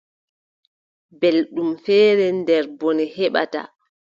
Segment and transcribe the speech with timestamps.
[1.19, 3.61] Belɗum feere nder bone heɓata.